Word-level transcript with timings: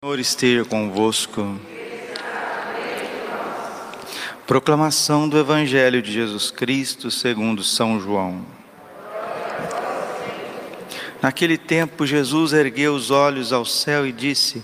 Senhor 0.00 0.20
esteja 0.20 0.64
convosco. 0.64 1.58
Proclamação 4.46 5.28
do 5.28 5.36
Evangelho 5.36 6.00
de 6.00 6.12
Jesus 6.12 6.52
Cristo 6.52 7.10
segundo 7.10 7.64
São 7.64 7.98
João. 7.98 8.46
Naquele 11.20 11.58
tempo, 11.58 12.06
Jesus 12.06 12.52
ergueu 12.52 12.94
os 12.94 13.10
olhos 13.10 13.52
ao 13.52 13.64
céu 13.64 14.06
e 14.06 14.12
disse: 14.12 14.62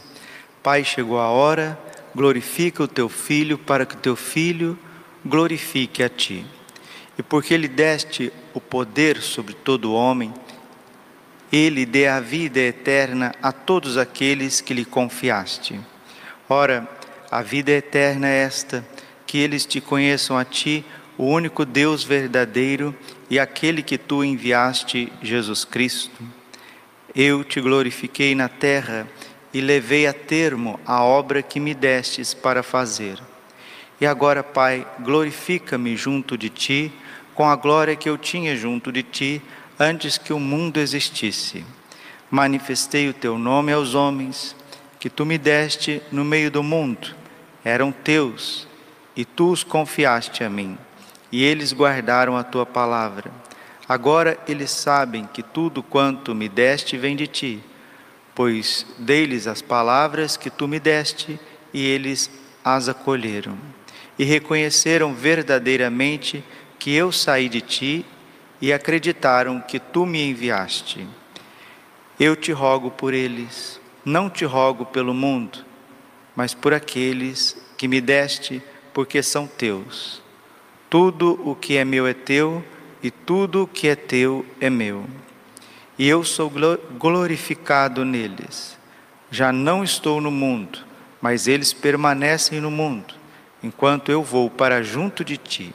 Pai, 0.63 0.85
chegou 0.85 1.19
a 1.19 1.29
hora, 1.29 1.77
glorifica 2.15 2.85
o 2.85 2.89
teu 2.89 3.09
filho, 3.09 3.59
para 3.59 3.85
que 3.85 3.97
o 3.97 3.99
teu 3.99 4.15
filho 4.15 4.79
glorifique 5.27 6.05
a 6.05 6.09
ti. 6.09 6.47
E 7.19 7.25
porque 7.25 7.57
lhe 7.57 7.67
deste 7.67 8.33
o 8.55 8.61
poder 8.61 9.21
sobre 9.21 9.55
todo 9.55 9.95
homem, 9.95 10.33
ele 11.57 11.87
dê 11.87 12.09
a 12.09 12.19
vida 12.19 12.59
eterna 12.59 13.33
a 13.41 13.53
todos 13.53 13.97
aqueles 13.97 14.61
que 14.61 14.75
lhe 14.75 14.85
confiaste. 14.85 15.79
Ora, 16.49 16.89
a 17.31 17.43
vida 17.43 17.71
eterna 17.71 18.27
é 18.29 18.43
esta, 18.43 18.85
que 19.25 19.39
eles 19.39 19.65
te 19.65 19.81
conheçam 19.81 20.37
a 20.37 20.45
ti, 20.45 20.85
o 21.17 21.27
único 21.27 21.65
Deus 21.65 22.03
verdadeiro 22.03 22.93
e 23.31 23.39
aquele 23.39 23.85
que 23.85 23.97
tu 23.97 24.25
enviaste, 24.25 25.13
Jesus 25.23 25.65
Cristo. 25.65 26.25
Eu 27.15 27.45
te 27.45 27.61
glorifiquei 27.61 28.35
na 28.35 28.49
terra 28.49 29.07
e 29.53 29.61
levei 29.61 30.09
a 30.09 30.13
termo 30.13 30.81
a 30.85 31.05
obra 31.05 31.41
que 31.41 31.61
me 31.61 31.73
destes 31.73 32.35
para 32.35 32.65
fazer. 32.65 33.17
E 34.01 34.07
agora, 34.07 34.43
Pai, 34.43 34.85
glorifica-me 34.99 35.97
junto 35.97 36.37
de 36.37 36.51
ti, 36.51 36.93
com 37.33 37.49
a 37.49 37.55
glória 37.55 37.95
que 37.95 38.09
eu 38.09 38.19
tinha 38.19 38.57
junto 38.57 38.91
de 38.91 39.05
ti, 39.05 39.41
antes 39.79 40.19
que 40.19 40.33
o 40.33 40.41
mundo 40.41 40.79
existisse. 40.79 41.65
Manifestei 42.31 43.09
o 43.09 43.15
teu 43.15 43.39
nome 43.39 43.73
aos 43.73 43.95
homens, 43.95 44.55
que 44.99 45.11
tu 45.11 45.27
me 45.27 45.39
deste 45.39 46.03
no 46.11 46.25
meio 46.25 46.51
do 46.51 46.63
mundo. 46.63 47.15
Eram 47.65 47.93
teus, 47.93 48.67
e 49.17 49.25
tu 49.25 49.51
os 49.51 49.63
confiaste 49.63 50.43
a 50.43 50.51
mim, 50.51 50.79
e 51.31 51.43
eles 51.43 51.73
guardaram 51.73 52.37
a 52.37 52.43
tua 52.43 52.67
palavra. 52.67 53.31
Agora 53.89 54.39
eles 54.49 54.71
sabem 54.71 55.29
que 55.33 55.43
tudo 55.43 55.83
quanto 55.83 56.35
me 56.35 56.49
deste 56.49 56.97
vem 56.97 57.15
de 57.15 57.27
ti, 57.27 57.61
pois 58.35 58.87
dei-lhes 58.99 59.47
as 59.47 59.63
palavras 59.63 60.37
que 60.37 60.51
tu 60.51 60.67
me 60.67 60.81
deste, 60.81 61.39
e 61.73 61.85
eles 61.85 62.31
as 62.65 62.89
acolheram. 62.89 63.59
E 64.19 64.25
reconheceram 64.25 65.13
verdadeiramente 65.13 66.43
que 66.79 66.95
eu 66.95 67.11
saí 67.11 67.49
de 67.49 67.61
ti 67.61 68.07
e 68.65 68.73
acreditaram 68.73 69.61
que 69.61 69.79
tu 69.79 70.07
me 70.07 70.31
enviaste. 70.31 71.07
Eu 72.19 72.35
te 72.35 72.51
rogo 72.51 72.91
por 72.91 73.13
eles, 73.13 73.79
não 74.03 74.31
te 74.31 74.47
rogo 74.47 74.87
pelo 74.87 75.13
mundo, 75.13 75.63
mas 76.35 76.55
por 76.55 76.73
aqueles 76.73 77.63
que 77.77 77.87
me 77.87 78.01
deste, 78.01 78.63
porque 78.95 79.23
são 79.23 79.47
teus. 79.47 80.23
Tudo 80.89 81.39
o 81.47 81.55
que 81.55 81.77
é 81.77 81.85
meu 81.85 82.07
é 82.07 82.15
teu, 82.15 82.65
e 83.03 83.11
tudo 83.11 83.65
o 83.65 83.67
que 83.67 83.87
é 83.87 83.95
teu 83.95 84.47
é 84.59 84.71
meu. 84.71 85.05
E 85.99 86.09
eu 86.09 86.25
sou 86.25 86.51
glorificado 86.99 88.03
neles. 88.03 88.79
Já 89.31 89.53
não 89.53 89.85
estou 89.85 90.23
no 90.23 90.31
mundo, 90.31 90.79
mas 91.21 91.47
eles 91.47 91.75
permanecem 91.75 92.63
no 92.63 92.71
mundo, 92.71 93.13
enquanto 93.63 94.11
eu 94.11 94.23
vou 94.23 94.49
para 94.49 94.83
junto 94.83 95.23
de 95.23 95.37
ti. 95.37 95.75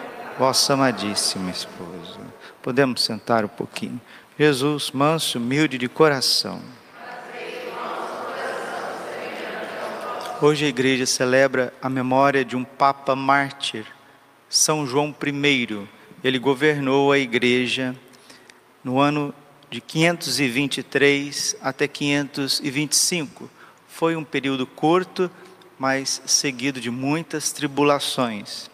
vossa 0.37 0.73
amadíssima 0.73 1.51
esposa. 1.51 2.19
Podemos 2.61 3.03
sentar 3.03 3.45
um 3.45 3.49
pouquinho. 3.49 3.99
Jesus, 4.37 4.91
manso, 4.91 5.37
humilde 5.37 5.77
de 5.77 5.87
coração. 5.87 6.61
Hoje 10.41 10.65
a 10.65 10.69
igreja 10.69 11.05
celebra 11.05 11.71
a 11.79 11.87
memória 11.87 12.43
de 12.43 12.55
um 12.55 12.63
Papa 12.63 13.15
mártir, 13.15 13.85
São 14.49 14.87
João 14.87 15.15
I. 15.23 15.87
Ele 16.23 16.39
governou 16.39 17.11
a 17.11 17.19
igreja 17.19 17.95
no 18.83 18.99
ano 18.99 19.31
de 19.69 19.79
523 19.79 21.57
até 21.61 21.87
525. 21.87 23.47
Foi 23.87 24.15
um 24.15 24.23
período 24.23 24.65
curto, 24.65 25.29
mas 25.77 26.23
seguido 26.25 26.81
de 26.81 26.89
muitas 26.89 27.51
tribulações. 27.51 28.70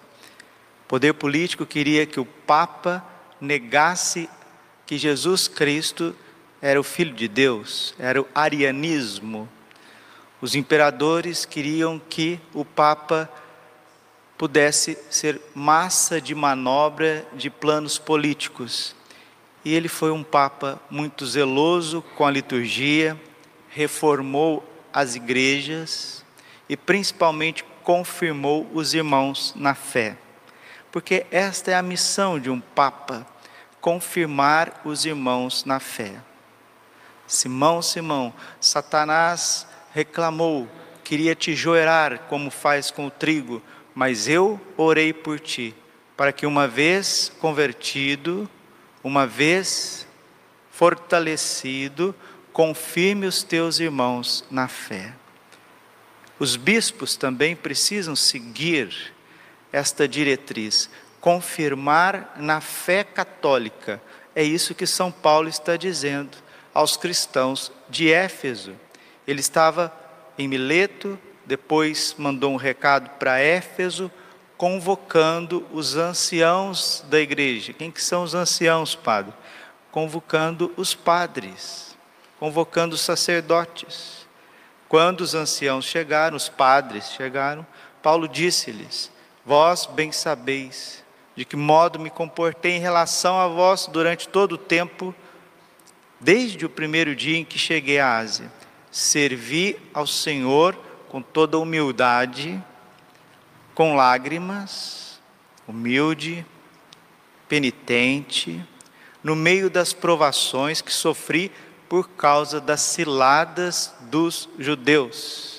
O 0.88 0.96
poder 0.96 1.16
político 1.16 1.66
queria 1.66 2.06
que 2.06 2.18
o 2.18 2.24
Papa 2.24 3.06
negasse 3.42 4.30
que 4.86 4.98
Jesus 4.98 5.46
Cristo 5.46 6.16
era 6.62 6.80
o 6.80 6.84
Filho 6.84 7.14
de 7.14 7.28
Deus, 7.28 7.94
era 8.00 8.22
o 8.22 8.28
arianismo. 8.34 9.50
Os 10.40 10.56
imperadores 10.56 11.44
queriam 11.44 12.00
que 12.00 12.40
o 12.54 12.64
Papa 12.64 13.30
pudesse 14.38 14.98
ser 15.10 15.42
massa 15.54 16.22
de 16.22 16.34
manobra 16.34 17.28
de 17.34 17.50
planos 17.50 17.98
políticos. 18.00 18.96
E 19.66 19.74
ele 19.74 19.90
foi 19.90 20.12
um 20.12 20.24
Papa 20.24 20.80
muito 20.90 21.26
zeloso 21.26 22.02
com 22.16 22.26
a 22.26 22.32
liturgia, 22.32 23.20
reformou 23.68 24.66
as 24.94 25.16
igrejas 25.16 26.24
e 26.70 26.78
principalmente 26.78 27.66
confirmou 27.84 28.66
os 28.74 28.94
irmãos 28.94 29.54
na 29.54 29.76
fé. 29.76 30.16
Porque 30.92 31.26
esta 31.32 31.72
é 31.72 31.76
a 31.76 31.82
missão 31.82 32.40
de 32.40 32.50
um 32.50 32.60
Papa 32.60 33.26
confirmar 33.80 34.82
os 34.84 35.06
irmãos 35.06 35.64
na 35.64 35.80
fé. 35.80 36.16
Simão, 37.26 37.82
Simão, 37.82 38.34
Satanás 38.60 39.68
reclamou, 39.94 40.68
queria 41.04 41.36
te 41.36 41.54
joerar 41.54 42.20
como 42.28 42.50
faz 42.50 42.90
com 42.90 43.08
o 43.08 43.12
trigo, 43.12 43.62
mas 43.94 44.28
eu 44.28 44.60
orei 44.78 45.14
por 45.14 45.40
ti, 45.40 45.76
para 46.16 46.32
que 46.32 46.46
uma 46.46 46.68
vez 46.68 47.32
convertido, 47.40 48.50
uma 49.04 49.26
vez 49.26 50.08
fortalecido, 50.72 52.16
confirme 52.54 53.26
os 53.26 53.44
teus 53.44 53.80
irmãos 53.80 54.46
na 54.50 54.68
fé. 54.68 55.14
Os 56.40 56.56
bispos 56.56 57.16
também 57.16 57.56
precisam 57.56 58.16
seguir 58.16 59.14
esta 59.72 60.08
diretriz 60.08 60.90
confirmar 61.20 62.36
na 62.38 62.62
fé 62.62 63.04
católica. 63.04 64.02
É 64.36 64.44
isso 64.44 64.76
que 64.76 64.86
São 64.86 65.12
Paulo 65.12 65.50
está 65.50 65.76
dizendo 65.76 66.38
aos 66.74 66.96
cristãos 66.96 67.72
de 67.90 68.12
Éfeso. 68.12 68.76
Ele 69.28 69.40
estava 69.40 69.94
em 70.38 70.48
Mileto, 70.48 71.20
depois 71.46 72.16
mandou 72.18 72.54
um 72.54 72.56
recado 72.56 73.10
para 73.18 73.40
Éfeso, 73.40 74.12
convocando 74.58 75.66
os 75.72 75.96
anciãos 75.96 77.04
da 77.10 77.20
igreja. 77.20 77.74
Quem 77.74 77.92
que 77.92 78.02
são 78.02 78.24
os 78.24 78.34
anciãos, 78.34 78.96
padre? 78.96 79.34
Convocando 79.92 80.72
os 80.78 80.94
padres, 80.94 81.96
convocando 82.40 82.96
os 82.96 83.02
sacerdotes. 83.02 84.28
Quando 84.88 85.22
os 85.22 85.36
anciãos 85.36 85.86
chegaram, 85.86 86.38
os 86.38 86.48
padres 86.48 87.12
chegaram, 87.12 87.66
Paulo 88.02 88.28
disse-lhes: 88.28 89.12
Vós 89.48 89.86
bem 89.86 90.12
sabeis 90.12 91.06
de 91.34 91.46
que 91.46 91.56
modo 91.56 91.98
me 91.98 92.10
comportei 92.10 92.74
em 92.74 92.82
relação 92.82 93.40
a 93.40 93.48
vós 93.48 93.88
durante 93.88 94.28
todo 94.28 94.56
o 94.56 94.58
tempo, 94.58 95.16
desde 96.20 96.66
o 96.66 96.70
primeiro 96.70 97.16
dia 97.16 97.38
em 97.38 97.46
que 97.46 97.58
cheguei 97.58 97.98
à 97.98 98.18
Ásia. 98.18 98.52
Servi 98.92 99.80
ao 99.94 100.06
Senhor 100.06 100.76
com 101.08 101.22
toda 101.22 101.58
humildade, 101.58 102.62
com 103.74 103.96
lágrimas, 103.96 105.22
humilde, 105.66 106.46
penitente, 107.48 108.62
no 109.24 109.34
meio 109.34 109.70
das 109.70 109.94
provações 109.94 110.82
que 110.82 110.92
sofri 110.92 111.54
por 111.88 112.10
causa 112.10 112.60
das 112.60 112.82
ciladas 112.82 113.96
dos 114.02 114.50
judeus. 114.60 115.57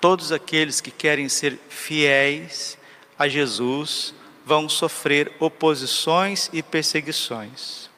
Todos 0.00 0.30
aqueles 0.30 0.80
que 0.80 0.90
querem 0.90 1.28
ser 1.28 1.58
fiéis 1.68 2.78
a 3.18 3.26
Jesus 3.26 4.14
vão 4.44 4.68
sofrer 4.68 5.32
oposições 5.40 6.48
e 6.52 6.62
perseguições. 6.62 7.90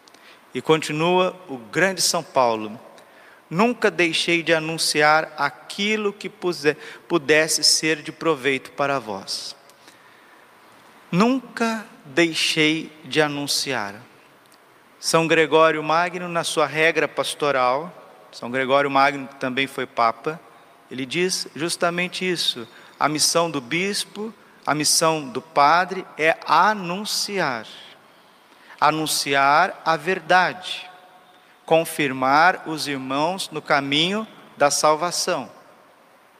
E 0.54 0.62
continua 0.62 1.36
o 1.48 1.58
grande 1.58 2.00
São 2.00 2.22
Paulo: 2.22 2.80
nunca 3.48 3.90
deixei 3.90 4.42
de 4.42 4.52
anunciar 4.52 5.32
aquilo 5.36 6.12
que 6.12 6.30
pudesse 7.08 7.62
ser 7.62 8.02
de 8.02 8.10
proveito 8.10 8.72
para 8.72 8.98
vós. 8.98 9.54
Nunca 11.12 11.86
deixei 12.04 12.90
de 13.04 13.20
anunciar. 13.20 13.94
São 14.98 15.26
Gregório 15.26 15.82
Magno, 15.82 16.28
na 16.28 16.44
sua 16.44 16.66
regra 16.66 17.08
pastoral, 17.08 17.92
São 18.32 18.50
Gregório 18.50 18.90
Magno 18.90 19.28
também 19.38 19.66
foi 19.66 19.86
Papa, 19.86 20.40
ele 20.90 21.06
diz 21.06 21.46
justamente 21.54 22.28
isso. 22.28 22.66
A 22.98 23.08
missão 23.08 23.50
do 23.50 23.60
bispo, 23.60 24.34
a 24.66 24.74
missão 24.74 25.28
do 25.28 25.40
padre 25.40 26.04
é 26.18 26.36
anunciar. 26.46 27.66
Anunciar 28.80 29.80
a 29.84 29.96
verdade, 29.96 30.90
confirmar 31.64 32.64
os 32.66 32.88
irmãos 32.88 33.50
no 33.50 33.62
caminho 33.62 34.26
da 34.56 34.70
salvação. 34.70 35.50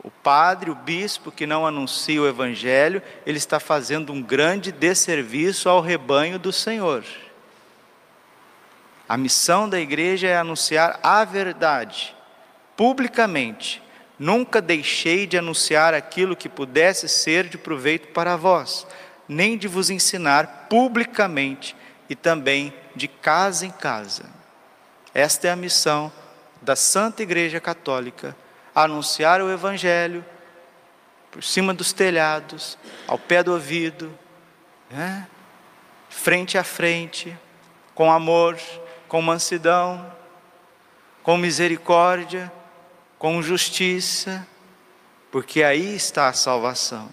O 0.02 0.10
padre, 0.10 0.70
o 0.70 0.74
bispo 0.74 1.30
que 1.30 1.46
não 1.46 1.66
anuncia 1.66 2.20
o 2.20 2.26
evangelho, 2.26 3.02
ele 3.26 3.36
está 3.36 3.60
fazendo 3.60 4.12
um 4.12 4.22
grande 4.22 4.72
desserviço 4.72 5.68
ao 5.68 5.82
rebanho 5.82 6.38
do 6.38 6.52
Senhor. 6.52 7.04
A 9.06 9.16
missão 9.16 9.68
da 9.68 9.78
igreja 9.78 10.28
é 10.28 10.38
anunciar 10.38 10.98
a 11.02 11.22
verdade, 11.24 12.16
publicamente. 12.76 13.82
Nunca 14.20 14.60
deixei 14.60 15.26
de 15.26 15.38
anunciar 15.38 15.94
aquilo 15.94 16.36
que 16.36 16.46
pudesse 16.46 17.08
ser 17.08 17.48
de 17.48 17.56
proveito 17.56 18.08
para 18.08 18.36
vós, 18.36 18.86
nem 19.26 19.56
de 19.56 19.66
vos 19.66 19.88
ensinar 19.88 20.66
publicamente 20.68 21.74
e 22.06 22.14
também 22.14 22.70
de 22.94 23.08
casa 23.08 23.64
em 23.64 23.70
casa. 23.70 24.26
Esta 25.14 25.48
é 25.48 25.50
a 25.50 25.56
missão 25.56 26.12
da 26.60 26.76
Santa 26.76 27.22
Igreja 27.22 27.60
Católica: 27.60 28.36
anunciar 28.74 29.40
o 29.40 29.50
Evangelho 29.50 30.22
por 31.30 31.42
cima 31.42 31.72
dos 31.72 31.94
telhados, 31.94 32.76
ao 33.06 33.18
pé 33.18 33.42
do 33.42 33.52
ouvido, 33.52 34.12
né? 34.90 35.26
frente 36.10 36.58
a 36.58 36.62
frente, 36.62 37.34
com 37.94 38.12
amor, 38.12 38.58
com 39.08 39.22
mansidão, 39.22 40.14
com 41.22 41.38
misericórdia, 41.38 42.52
com 43.20 43.42
justiça, 43.42 44.46
porque 45.30 45.62
aí 45.62 45.94
está 45.94 46.28
a 46.28 46.32
salvação. 46.32 47.12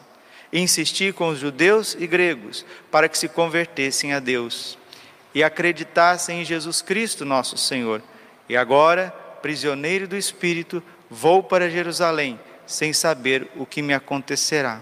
Insistir 0.53 1.13
com 1.13 1.27
os 1.27 1.37
judeus 1.37 1.97
e 1.99 2.07
gregos 2.07 2.65
para 2.89 3.09
que 3.09 3.17
se 3.17 3.27
convertessem 3.27 4.13
a 4.13 4.19
Deus 4.19 4.77
e 5.35 5.43
acreditassem 5.43 6.41
em 6.41 6.45
Jesus 6.45 6.81
Cristo, 6.81 7.25
nosso 7.25 7.57
Senhor. 7.57 8.01
E 8.47 8.55
agora, 8.55 9.13
prisioneiro 9.41 10.07
do 10.07 10.15
Espírito, 10.15 10.81
vou 11.09 11.43
para 11.43 11.69
Jerusalém, 11.69 12.39
sem 12.65 12.93
saber 12.93 13.49
o 13.57 13.65
que 13.65 13.81
me 13.81 13.93
acontecerá. 13.93 14.79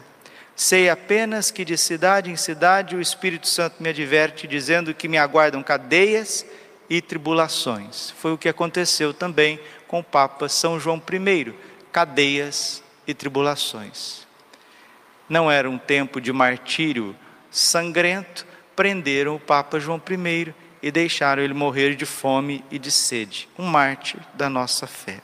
Sei 0.56 0.89
apenas 0.89 1.50
que 1.50 1.66
de 1.66 1.75
cidade 1.75 2.30
em 2.30 2.38
cidade 2.38 2.95
o 2.95 3.01
Espírito 3.01 3.48
Santo 3.48 3.81
me 3.81 3.89
adverte, 3.89 4.45
dizendo 4.45 4.94
que 4.94 5.07
me 5.07 5.18
aguardam 5.18 5.63
cadeias 5.63 6.45
e 6.88 7.01
tribulações. 7.01 8.12
Foi 8.12 8.31
o 8.31 8.38
que 8.38 8.48
aconteceu 8.48 9.12
também 9.12 9.60
com 9.88 10.00
o 10.00 10.04
Papa 10.04 10.50
São 10.50 10.80
João 10.80 11.02
I, 11.12 11.54
cadeias 11.92 12.84
e 13.08 13.14
tribulações. 13.14 14.26
Não 15.28 15.50
era 15.50 15.70
um 15.70 15.78
tempo 15.78 16.20
de 16.22 16.32
martírio 16.32 17.16
sangrento, 17.50 18.46
prenderam 18.76 19.36
o 19.36 19.40
Papa 19.40 19.80
João 19.80 20.02
I 20.10 20.54
e 20.82 20.92
deixaram 20.92 21.42
ele 21.42 21.54
morrer 21.54 21.96
de 21.96 22.06
fome 22.06 22.64
e 22.70 22.78
de 22.78 22.92
sede, 22.92 23.50
um 23.58 23.66
mártir 23.66 24.20
da 24.34 24.50
nossa 24.50 24.86
fé. 24.86 25.22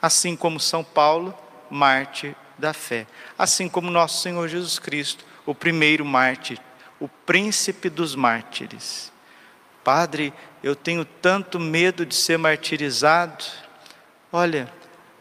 Assim 0.00 0.34
como 0.34 0.58
São 0.58 0.82
Paulo, 0.82 1.36
mártir 1.70 2.34
da 2.58 2.72
fé. 2.72 3.06
Assim 3.38 3.68
como 3.68 3.90
nosso 3.90 4.22
Senhor 4.22 4.48
Jesus 4.48 4.78
Cristo, 4.78 5.24
o 5.44 5.54
primeiro 5.54 6.04
mártir, 6.04 6.58
o 6.98 7.08
príncipe 7.08 7.88
dos 7.88 8.14
mártires. 8.14 9.12
Padre, 9.84 10.32
eu 10.66 10.74
tenho 10.74 11.04
tanto 11.04 11.60
medo 11.60 12.04
de 12.04 12.12
ser 12.12 12.36
martirizado. 12.36 13.44
Olha, 14.32 14.68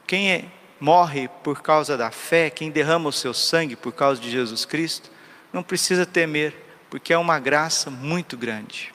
quem 0.08 0.32
é, 0.32 0.46
morre 0.80 1.28
por 1.44 1.62
causa 1.62 1.96
da 1.96 2.10
fé, 2.10 2.50
quem 2.50 2.72
derrama 2.72 3.10
o 3.10 3.14
seu 3.14 3.32
sangue 3.32 3.76
por 3.76 3.92
causa 3.92 4.20
de 4.20 4.32
Jesus 4.32 4.66
Cristo, 4.66 5.12
não 5.54 5.62
precisa 5.62 6.04
temer, 6.04 6.56
porque 6.90 7.14
é 7.14 7.18
uma 7.20 7.38
graça 7.38 7.92
muito 7.92 8.36
grande. 8.36 8.92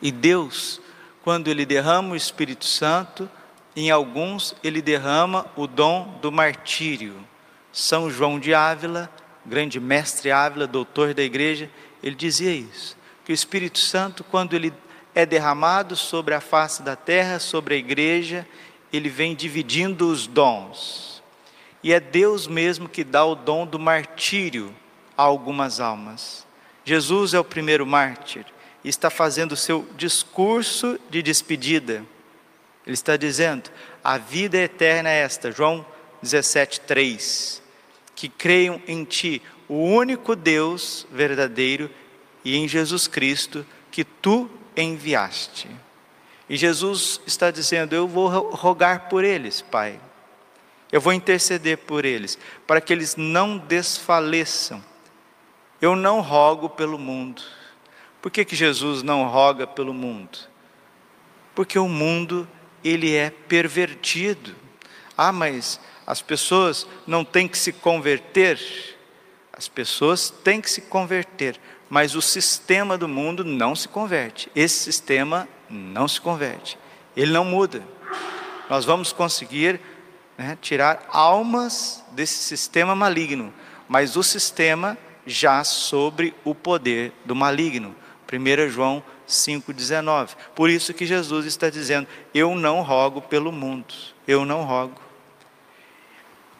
E 0.00 0.12
Deus, 0.12 0.80
quando 1.24 1.48
Ele 1.48 1.66
derrama 1.66 2.12
o 2.12 2.16
Espírito 2.16 2.64
Santo, 2.64 3.28
em 3.74 3.90
alguns 3.90 4.54
Ele 4.62 4.80
derrama 4.80 5.44
o 5.56 5.66
dom 5.66 6.20
do 6.22 6.30
martírio. 6.30 7.16
São 7.72 8.08
João 8.08 8.38
de 8.38 8.54
Ávila, 8.54 9.10
grande 9.44 9.80
mestre 9.80 10.30
Ávila, 10.30 10.68
doutor 10.68 11.14
da 11.14 11.22
igreja, 11.24 11.68
ele 12.00 12.14
dizia 12.14 12.52
isso 12.52 12.96
que 13.26 13.32
o 13.32 13.34
Espírito 13.34 13.80
Santo, 13.80 14.22
quando 14.22 14.54
ele 14.54 14.72
é 15.16 15.24
derramado 15.24 15.96
sobre 15.96 16.34
a 16.34 16.42
face 16.42 16.82
da 16.82 16.94
terra, 16.94 17.38
sobre 17.38 17.74
a 17.74 17.78
igreja, 17.78 18.46
ele 18.92 19.08
vem 19.08 19.34
dividindo 19.34 20.10
os 20.10 20.26
dons. 20.26 21.22
E 21.82 21.90
é 21.90 21.98
Deus 21.98 22.46
mesmo 22.46 22.86
que 22.86 23.02
dá 23.02 23.24
o 23.24 23.34
dom 23.34 23.66
do 23.66 23.78
martírio 23.78 24.76
a 25.16 25.22
algumas 25.22 25.80
almas. 25.80 26.46
Jesus 26.84 27.32
é 27.32 27.40
o 27.40 27.44
primeiro 27.44 27.86
mártir 27.86 28.44
e 28.84 28.90
está 28.90 29.08
fazendo 29.08 29.52
o 29.52 29.56
seu 29.56 29.88
discurso 29.96 31.00
de 31.08 31.22
despedida. 31.22 32.04
Ele 32.86 32.92
está 32.92 33.16
dizendo: 33.16 33.70
a 34.04 34.18
vida 34.18 34.58
eterna 34.58 35.08
é 35.08 35.20
esta, 35.20 35.50
João 35.50 35.84
17:3, 36.22 37.62
que 38.14 38.28
creiam 38.28 38.82
em 38.86 39.02
ti, 39.02 39.40
o 39.66 39.82
único 39.82 40.36
Deus 40.36 41.06
verdadeiro 41.10 41.90
e 42.44 42.54
em 42.54 42.68
Jesus 42.68 43.08
Cristo 43.08 43.64
que 43.90 44.04
tu 44.04 44.50
enviaste. 44.76 45.68
E 46.48 46.56
Jesus 46.56 47.20
está 47.26 47.50
dizendo: 47.50 47.94
Eu 47.94 48.06
vou 48.06 48.28
rogar 48.50 49.08
por 49.08 49.24
eles, 49.24 49.62
Pai. 49.62 50.00
Eu 50.92 51.00
vou 51.00 51.12
interceder 51.12 51.78
por 51.78 52.04
eles, 52.04 52.38
para 52.66 52.80
que 52.80 52.92
eles 52.92 53.16
não 53.16 53.58
desfaleçam. 53.58 54.82
Eu 55.80 55.96
não 55.96 56.20
rogo 56.20 56.70
pelo 56.70 56.98
mundo. 56.98 57.42
Por 58.22 58.30
que, 58.30 58.44
que 58.44 58.56
Jesus 58.56 59.02
não 59.02 59.26
roga 59.28 59.66
pelo 59.66 59.92
mundo? 59.92 60.38
Porque 61.54 61.78
o 61.78 61.88
mundo, 61.88 62.48
ele 62.82 63.14
é 63.14 63.30
pervertido. 63.30 64.54
Ah, 65.16 65.32
mas 65.32 65.80
as 66.06 66.22
pessoas 66.22 66.86
não 67.06 67.24
têm 67.24 67.48
que 67.48 67.58
se 67.58 67.72
converter. 67.72 68.60
As 69.52 69.68
pessoas 69.68 70.30
têm 70.30 70.60
que 70.60 70.70
se 70.70 70.82
converter, 70.82 71.58
mas 71.88 72.14
o 72.14 72.22
sistema 72.22 72.98
do 72.98 73.06
mundo 73.08 73.44
não 73.44 73.74
se 73.74 73.88
converte. 73.88 74.50
Esse 74.54 74.82
sistema 74.82 75.48
não 75.70 76.08
se 76.08 76.20
converte. 76.20 76.78
Ele 77.16 77.32
não 77.32 77.44
muda. 77.44 77.82
Nós 78.68 78.84
vamos 78.84 79.12
conseguir 79.12 79.80
né, 80.36 80.58
tirar 80.60 81.06
almas 81.10 82.04
desse 82.12 82.34
sistema 82.34 82.94
maligno, 82.94 83.52
mas 83.88 84.16
o 84.16 84.22
sistema 84.22 84.98
já 85.24 85.62
sobre 85.64 86.34
o 86.44 86.54
poder 86.54 87.12
do 87.24 87.34
maligno. 87.34 87.94
1 88.30 88.68
João 88.70 89.02
5,19. 89.28 90.30
Por 90.54 90.68
isso 90.68 90.92
que 90.92 91.06
Jesus 91.06 91.46
está 91.46 91.70
dizendo: 91.70 92.08
Eu 92.34 92.54
não 92.56 92.82
rogo 92.82 93.22
pelo 93.22 93.52
mundo, 93.52 93.94
eu 94.26 94.44
não 94.44 94.62
rogo. 94.62 95.00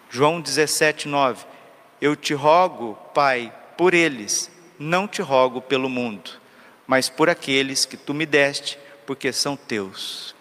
João 0.08 0.40
17,9. 0.40 1.38
Eu 2.00 2.14
te 2.14 2.34
rogo, 2.34 2.96
Pai, 3.12 3.52
por 3.76 3.94
eles 3.94 4.50
não 4.78 5.06
te 5.08 5.22
rogo 5.22 5.60
pelo 5.60 5.88
mundo, 5.88 6.30
mas 6.86 7.08
por 7.08 7.28
aqueles 7.28 7.84
que 7.84 7.96
tu 7.96 8.14
me 8.14 8.26
deste, 8.26 8.78
porque 9.06 9.32
são 9.32 9.56
teus. 9.56 10.34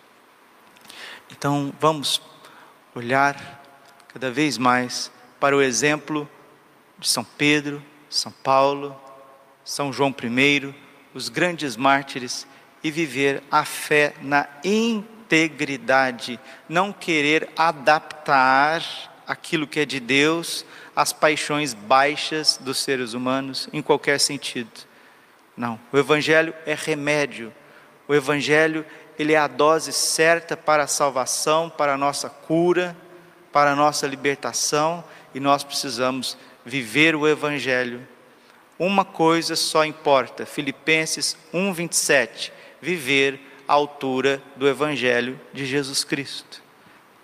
Então 1.32 1.74
vamos 1.80 2.22
olhar 2.94 3.63
cada 4.08 4.32
vez 4.32 4.58
mais 4.58 5.12
para 5.39 5.56
o 5.56 5.62
exemplo 5.62 6.30
de 6.98 7.08
São 7.08 7.24
Pedro, 7.24 7.84
São 8.10 8.32
Paulo, 8.32 9.00
São 9.63 9.92
João 9.92 10.15
I, 10.24 10.74
os 11.13 11.30
grandes 11.30 11.75
mártires, 11.75 12.48
e 12.84 12.92
viver 12.92 13.42
a 13.50 13.65
fé 13.65 14.13
na 14.22 14.48
integridade, 14.63 16.39
não 16.70 16.94
querer 16.94 17.50
adaptar 17.58 18.84
aquilo 19.27 19.67
que 19.67 19.79
é 19.79 19.86
de 19.86 20.00
Deus 20.00 20.65
as 20.96 21.12
paixões 21.12 21.74
baixas 21.74 22.58
dos 22.62 22.77
seres 22.77 23.13
humanos 23.13 23.67
em 23.74 23.82
qualquer 23.82 24.20
sentido. 24.20 24.72
Não, 25.58 25.79
o 25.91 25.98
evangelho 25.98 26.53
é 26.65 26.74
remédio. 26.74 27.53
O 28.08 28.13
evangelho, 28.13 28.86
ele 29.17 29.34
é 29.34 29.38
a 29.38 29.48
dose 29.48 29.91
certa 29.91 30.55
para 30.55 30.84
a 30.84 30.88
salvação, 30.88 31.70
para 31.70 31.94
a 31.94 31.98
nossa 31.98 32.29
cura, 32.29 32.96
para 33.51 33.72
a 33.72 33.75
nossa 33.75 34.05
libertação, 34.05 35.03
e 35.34 35.39
nós 35.39 35.63
precisamos 35.63 36.38
viver 36.65 37.15
o 37.15 37.27
evangelho. 37.27 38.05
Uma 38.77 39.05
coisa 39.05 39.55
só 39.55 39.86
importa, 39.86 40.46
Filipenses 40.46 41.38
1:27, 41.53 42.51
viver 42.82 43.39
à 43.67 43.74
altura 43.74 44.41
do 44.55 44.67
Evangelho 44.67 45.39
de 45.53 45.65
Jesus 45.65 46.03
Cristo. 46.03 46.62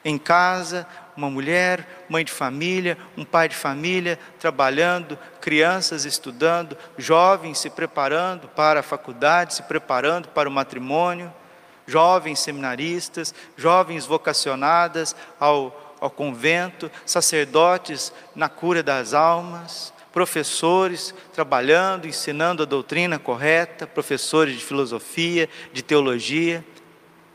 Em 0.04 0.18
casa, 0.18 0.88
uma 1.16 1.30
mulher, 1.30 2.06
mãe 2.10 2.24
de 2.24 2.32
família, 2.32 2.98
um 3.18 3.26
pai 3.26 3.50
de 3.50 3.56
família, 3.56 4.18
trabalhando, 4.40 5.18
crianças 5.40 6.06
estudando, 6.06 6.78
jovens 6.98 7.60
se 7.60 7.70
preparando 7.70 8.48
para 8.48 8.80
a 8.80 8.84
faculdade, 8.84 9.54
se 9.54 9.64
preparando 9.64 10.30
para 10.30 10.48
o 10.48 10.52
matrimônio, 10.52 11.34
jovens 11.86 12.40
seminaristas, 12.40 13.34
jovens 13.58 14.06
vocacionadas 14.06 15.16
ao, 15.40 15.96
ao 16.00 16.10
convento, 16.10 16.90
sacerdotes 17.06 18.14
na 18.36 18.48
cura 18.48 18.82
das 18.82 19.14
almas, 19.14 19.94
professores 20.12 21.14
trabalhando, 21.34 22.08
ensinando 22.08 22.64
a 22.64 22.66
doutrina 22.66 23.18
correta, 23.18 23.88
professores 23.88 24.58
de 24.58 24.64
filosofia, 24.64 25.50
de 25.72 25.82
teologia, 25.82 26.64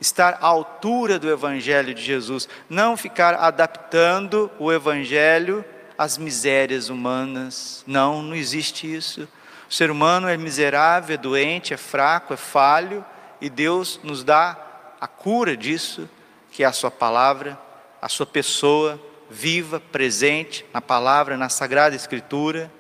estar 0.01 0.39
à 0.41 0.47
altura 0.47 1.19
do 1.19 1.31
Evangelho 1.31 1.95
de 1.95 2.03
Jesus, 2.03 2.49
não 2.69 2.97
ficar 2.97 3.35
adaptando 3.35 4.51
o 4.59 4.73
Evangelho 4.73 5.65
às 5.97 6.19
misérias 6.19 6.89
humanas. 6.89 7.83
Não, 7.87 8.23
não 8.23 8.35
existe 8.35 8.93
isso. 8.93 9.29
O 9.69 9.73
ser 9.75 9.91
humano 9.91 10.29
é 10.29 10.37
miserável, 10.37 11.15
é 11.15 11.19
doente, 11.19 11.75
é 11.75 11.77
fraco, 11.77 12.35
é 12.35 12.37
falho, 12.37 13.05
e 13.41 13.51
Deus 13.51 13.99
nos 14.03 14.23
dá 14.23 14.57
a 15.01 15.07
cura 15.07 15.57
disso, 15.57 16.09
que 16.53 16.63
é 16.63 16.67
a 16.67 16.73
Sua 16.73 16.91
palavra, 16.91 17.59
a 18.01 18.09
Sua 18.09 18.27
pessoa 18.27 19.01
viva, 19.29 19.81
presente 19.81 20.65
na 20.73 20.81
palavra, 20.81 21.37
na 21.37 21.49
Sagrada 21.49 21.97
Escritura, 21.97 22.71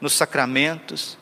nos 0.00 0.14
sacramentos, 0.14 1.18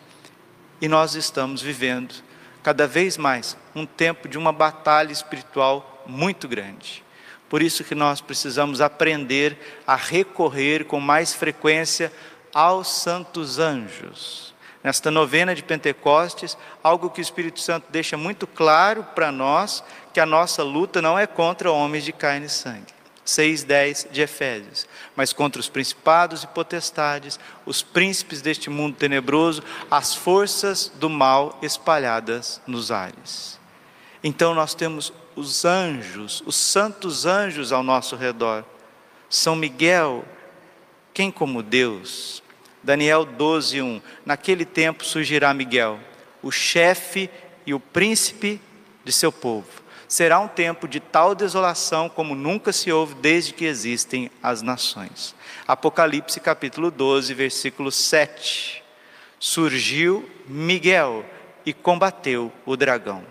e 0.80 0.88
nós 0.88 1.14
estamos 1.14 1.62
vivendo 1.62 2.14
cada 2.62 2.87
vez 2.87 3.16
mais 3.16 3.57
um 3.75 3.85
tempo 3.85 4.28
de 4.28 4.38
uma 4.38 4.52
batalha 4.52 5.12
espiritual 5.12 6.04
muito 6.07 6.47
grande. 6.47 7.04
Por 7.49 7.61
isso 7.61 7.85
que 7.85 7.95
nós 7.95 8.21
precisamos 8.21 8.81
aprender 8.81 9.83
a 9.87 9.97
recorrer 9.97 10.85
com 10.85 11.00
mais 11.00 11.35
frequência 11.35 12.12
aos 12.54 12.88
santos 12.88 13.59
anjos. 13.59 14.54
Nesta 14.83 15.11
novena 15.11 15.54
de 15.54 15.62
Pentecostes, 15.62 16.57
algo 16.83 17.11
que 17.11 17.21
o 17.21 17.23
Espírito 17.23 17.61
Santo 17.61 17.87
deixa 17.90 18.16
muito 18.16 18.47
claro 18.47 19.04
para 19.14 19.31
nós, 19.31 19.85
que 20.12 20.19
a 20.19 20.26
nossa 20.26 20.62
luta 20.62 21.00
não 21.00 21.19
é 21.19 21.26
contra 21.26 21.71
homens 21.71 22.04
de 22.04 22.12
carne 22.12 22.47
e 22.47 22.50
sangue 22.50 23.01
6:10 23.24 24.08
de 24.10 24.20
Efésios, 24.20 24.86
mas 25.14 25.32
contra 25.32 25.60
os 25.60 25.68
principados 25.68 26.42
e 26.42 26.46
potestades, 26.48 27.38
os 27.64 27.82
príncipes 27.82 28.42
deste 28.42 28.68
mundo 28.68 28.96
tenebroso, 28.96 29.62
as 29.90 30.14
forças 30.14 30.90
do 30.96 31.08
mal 31.08 31.58
espalhadas 31.62 32.60
nos 32.66 32.90
ares. 32.90 33.58
Então 34.22 34.54
nós 34.54 34.74
temos 34.74 35.12
os 35.36 35.64
anjos, 35.64 36.42
os 36.44 36.56
santos 36.56 37.24
anjos 37.24 37.72
ao 37.72 37.82
nosso 37.82 38.16
redor. 38.16 38.64
São 39.28 39.56
Miguel, 39.56 40.24
quem 41.14 41.30
como 41.30 41.62
Deus? 41.62 42.42
Daniel 42.82 43.24
12:1. 43.24 44.02
Naquele 44.26 44.64
tempo 44.64 45.04
surgirá 45.04 45.54
Miguel, 45.54 46.00
o 46.42 46.50
chefe 46.50 47.30
e 47.64 47.72
o 47.72 47.78
príncipe 47.78 48.60
de 49.04 49.12
seu 49.12 49.30
povo 49.30 49.81
será 50.12 50.38
um 50.38 50.47
tempo 50.47 50.87
de 50.87 51.00
tal 51.00 51.35
desolação 51.35 52.07
como 52.07 52.35
nunca 52.35 52.71
se 52.71 52.92
houve 52.92 53.14
desde 53.14 53.54
que 53.54 53.64
existem 53.64 54.31
as 54.42 54.61
nações. 54.61 55.35
Apocalipse 55.66 56.38
capítulo 56.38 56.90
12, 56.90 57.33
versículo 57.33 57.90
7. 57.90 58.85
Surgiu 59.38 60.28
Miguel 60.47 61.25
e 61.64 61.73
combateu 61.73 62.52
o 62.66 62.76
dragão. 62.76 63.25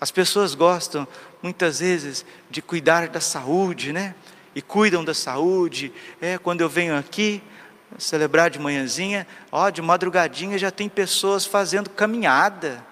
As 0.00 0.12
pessoas 0.12 0.54
gostam 0.54 1.04
muitas 1.42 1.80
vezes 1.80 2.24
de 2.48 2.62
cuidar 2.62 3.08
da 3.08 3.20
saúde, 3.20 3.92
né? 3.92 4.14
E 4.54 4.62
cuidam 4.62 5.04
da 5.04 5.14
saúde. 5.14 5.92
É, 6.20 6.38
quando 6.38 6.60
eu 6.60 6.68
venho 6.68 6.96
aqui 6.96 7.42
celebrar 7.98 8.50
de 8.50 8.60
manhãzinha, 8.60 9.26
ó, 9.50 9.68
de 9.68 9.82
madrugadinha 9.82 10.58
já 10.58 10.70
tem 10.70 10.88
pessoas 10.88 11.44
fazendo 11.44 11.90
caminhada 11.90 12.86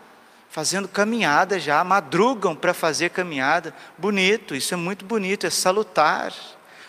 fazendo 0.57 0.89
caminhada 0.89 1.61
já, 1.61 1.85
madrugam 1.85 2.57
para 2.57 2.73
fazer 2.73 3.11
caminhada. 3.11 3.75
Bonito, 3.99 4.55
isso 4.55 4.73
é 4.73 4.77
muito 4.79 5.05
bonito, 5.05 5.47
é 5.47 5.51
salutar. 5.51 6.33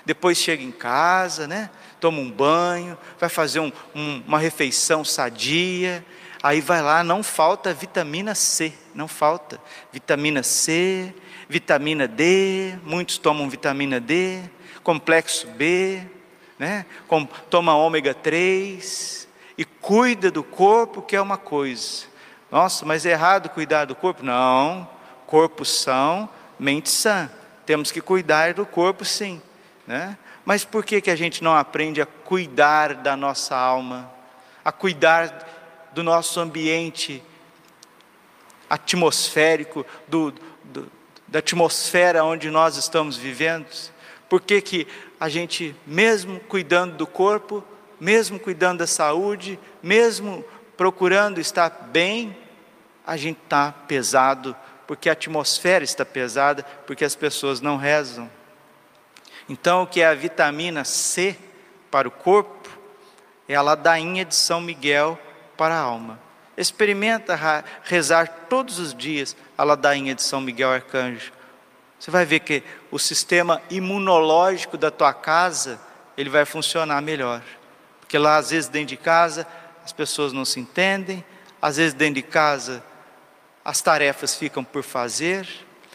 Depois 0.06 0.38
chega 0.38 0.64
em 0.64 0.72
casa, 0.72 1.50
né? 1.50 1.70
Toma 2.00 2.20
um 2.22 2.32
banho, 2.32 2.98
vai 3.20 3.28
fazer 3.28 3.60
um, 3.60 3.70
um, 3.94 4.24
uma 4.26 4.40
refeição 4.40 5.04
sadia. 5.04 6.02
Aí 6.42 6.62
vai 6.62 6.82
lá, 6.82 7.04
não 7.04 7.22
falta 7.22 7.74
vitamina 7.74 8.34
C, 8.34 8.72
não 8.96 9.06
falta 9.06 9.60
vitamina 9.92 10.44
C, 10.44 11.14
vitamina 11.50 12.08
D. 12.08 12.74
Muitos 12.86 13.18
tomam 13.18 13.50
vitamina 13.50 14.00
D, 14.00 14.44
complexo 14.82 15.46
B, 15.46 16.04
né? 16.58 16.86
Com, 17.06 17.26
toma 17.26 17.76
ômega 17.76 18.14
3 18.14 19.28
e 19.58 19.66
cuida 19.66 20.32
do 20.32 20.42
corpo, 20.42 21.02
que 21.02 21.18
é 21.18 21.22
uma 21.22 21.38
coisa 21.38 22.16
nossa, 22.52 22.86
mas 22.86 23.06
é 23.06 23.12
errado 23.12 23.50
cuidar 23.50 23.86
do 23.86 23.96
corpo? 23.96 24.24
Não, 24.24 24.88
corpo 25.26 25.66
são, 25.66 26.30
mente 26.58 26.90
sã. 26.90 27.30
Temos 27.66 27.92
que 27.92 28.00
cuidar 28.00 28.54
do 28.54 28.66
corpo 28.66 29.04
sim. 29.04 29.42
Né? 29.86 30.18
Mas 30.46 30.64
por 30.64 30.86
que, 30.86 31.02
que 31.02 31.12
a 31.12 31.16
gente 31.16 31.44
não 31.44 31.56
aprende 31.56 32.02
a 32.02 32.06
cuidar 32.06 32.94
da 32.96 33.18
nossa 33.18 33.56
alma, 33.56 34.10
a 34.64 34.72
cuidar 34.72 35.46
do 35.92 36.02
nosso 36.02 36.40
ambiente 36.40 37.22
atmosférico, 38.70 39.86
do, 40.08 40.34
do, 40.64 40.90
da 41.28 41.40
atmosfera 41.40 42.24
onde 42.24 42.50
nós 42.50 42.78
estamos 42.78 43.18
vivendo? 43.18 43.68
Por 44.30 44.42
que, 44.42 44.62
que 44.62 44.88
a 45.20 45.28
gente, 45.28 45.76
mesmo 45.86 46.40
cuidando 46.40 46.96
do 46.96 47.08
corpo, 47.08 47.64
mesmo 48.00 48.40
cuidando 48.40 48.80
da 48.80 48.88
saúde, 48.88 49.60
mesmo 49.82 50.46
procurando 50.78 51.42
estar 51.42 51.70
bem, 51.92 52.38
a 53.06 53.18
gente 53.18 53.40
está 53.44 53.72
pesado, 53.72 54.56
porque 54.86 55.10
a 55.10 55.14
atmosfera 55.14 55.84
está 55.84 56.06
pesada, 56.06 56.64
porque 56.86 57.04
as 57.04 57.16
pessoas 57.16 57.60
não 57.60 57.76
rezam. 57.76 58.30
Então, 59.50 59.84
o 59.84 59.88
que 59.88 60.02
é 60.02 60.08
a 60.08 60.14
vitamina 60.14 60.86
C 60.86 61.38
para 61.90 62.08
o 62.08 62.12
corpo 62.12 62.70
é 63.48 63.56
a 63.56 63.62
ladainha 63.62 64.24
de 64.24 64.36
São 64.36 64.62
Miguel 64.62 65.20
para 65.58 65.76
a 65.76 65.80
alma. 65.80 66.20
Experimenta 66.56 67.40
rezar 67.84 68.28
todos 68.50 68.78
os 68.78 68.94
dias 68.94 69.36
a 69.58 69.64
ladainha 69.64 70.14
de 70.14 70.22
São 70.22 70.42
Miguel 70.42 70.72
Arcanjo. 70.72 71.32
Você 72.00 72.12
vai 72.12 72.26
ver 72.26 72.42
que 72.42 72.64
o 72.92 73.00
sistema 73.00 73.62
imunológico 73.70 74.78
da 74.78 74.92
tua 74.92 75.14
casa 75.14 75.80
ele 76.18 76.30
vai 76.30 76.46
funcionar 76.46 77.02
melhor. 77.02 77.42
Porque 78.00 78.18
lá, 78.18 78.38
às 78.38 78.52
vezes, 78.52 78.70
dentro 78.70 78.90
de 78.90 78.98
casa, 78.98 79.46
as 79.88 79.94
pessoas 79.94 80.34
não 80.34 80.44
se 80.44 80.60
entendem, 80.60 81.24
às 81.62 81.78
vezes 81.78 81.94
dentro 81.94 82.16
de 82.16 82.22
casa 82.22 82.84
as 83.64 83.80
tarefas 83.80 84.36
ficam 84.36 84.62
por 84.62 84.84
fazer, 84.84 85.48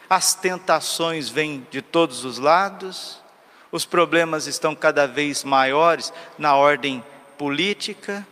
as 0.09 0.35
tentações 0.35 1.29
vêm 1.29 1.67
de 1.71 1.83
todos 1.83 2.25
os 2.25 2.39
lados, 2.39 3.21
os 3.71 3.85
problemas 3.85 4.47
estão 4.47 4.75
cada 4.75 5.07
vez 5.07 5.45
maiores 5.45 6.11
na 6.39 6.57
ordem 6.57 7.05
política. 7.37 8.27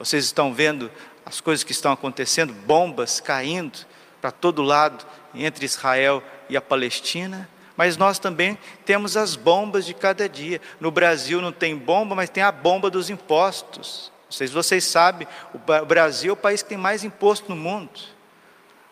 Vocês 0.00 0.24
estão 0.24 0.52
vendo 0.52 0.90
as 1.24 1.40
coisas 1.40 1.62
que 1.62 1.70
estão 1.70 1.92
acontecendo, 1.92 2.52
bombas 2.52 3.20
caindo 3.20 3.86
para 4.20 4.32
todo 4.32 4.62
lado 4.62 5.06
entre 5.32 5.64
Israel 5.64 6.20
e 6.48 6.56
a 6.56 6.60
Palestina. 6.60 7.48
Mas 7.76 7.96
nós 7.96 8.18
também 8.18 8.58
temos 8.84 9.16
as 9.16 9.36
bombas 9.36 9.86
de 9.86 9.94
cada 9.94 10.28
dia. 10.28 10.60
No 10.80 10.90
Brasil 10.90 11.40
não 11.40 11.52
tem 11.52 11.76
bomba, 11.76 12.16
mas 12.16 12.30
tem 12.30 12.42
a 12.42 12.50
bomba 12.50 12.90
dos 12.90 13.10
impostos. 13.10 14.10
Não 14.28 14.32
sei 14.32 14.46
se 14.46 14.52
vocês 14.52 14.84
sabem, 14.84 15.26
o 15.54 15.84
Brasil 15.86 16.30
é 16.30 16.32
o 16.34 16.36
país 16.36 16.62
que 16.62 16.68
tem 16.68 16.76
mais 16.78 17.02
imposto 17.02 17.48
no 17.48 17.56
mundo. 17.56 17.98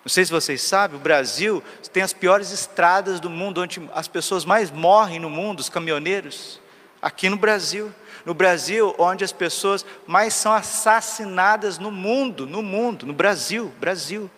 Não 0.03 0.09
sei 0.09 0.25
se 0.25 0.33
vocês 0.33 0.63
sabem, 0.63 0.97
o 0.97 1.03
Brasil 1.03 1.63
tem 1.93 2.03
as 2.03 2.13
piores 2.13 2.53
estradas 2.53 3.21
do 3.21 3.29
mundo, 3.29 3.61
onde 3.61 3.87
as 3.93 4.09
pessoas 4.09 4.45
mais 4.45 4.71
morrem 4.71 5.19
no 5.19 5.29
mundo, 5.29 5.61
os 5.61 5.69
caminhoneiros. 5.69 6.61
Aqui 7.03 7.29
no 7.29 7.37
Brasil. 7.37 7.93
No 8.25 8.33
Brasil, 8.33 8.95
onde 8.99 9.25
as 9.25 9.33
pessoas 9.33 9.85
mais 10.07 10.33
são 10.33 10.53
assassinadas 10.53 11.79
no 11.79 11.91
mundo, 11.91 12.47
no 12.47 12.63
mundo, 12.63 13.05
no 13.05 13.13
Brasil, 13.13 13.73
Brasil. 13.79 14.31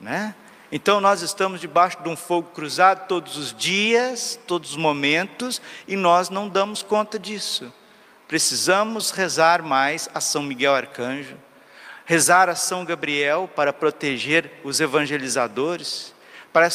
Né? 0.00 0.34
Então 0.70 1.00
nós 1.00 1.20
estamos 1.20 1.60
debaixo 1.60 2.02
de 2.02 2.08
um 2.08 2.16
fogo 2.16 2.50
cruzado 2.54 3.06
todos 3.06 3.36
os 3.36 3.52
dias, 3.52 4.38
todos 4.46 4.70
os 4.70 4.76
momentos, 4.76 5.60
e 5.86 5.96
nós 5.96 6.30
não 6.30 6.48
damos 6.48 6.82
conta 6.82 7.18
disso. 7.18 7.72
Precisamos 8.32 9.10
rezar 9.10 9.60
mais 9.60 10.08
a 10.14 10.18
São 10.18 10.42
Miguel 10.42 10.74
Arcanjo, 10.74 11.36
rezar 12.06 12.48
a 12.48 12.54
São 12.54 12.82
Gabriel 12.82 13.46
para 13.54 13.74
proteger 13.74 14.50
os 14.64 14.80
evangelizadores, 14.80 16.14
para, 16.50 16.66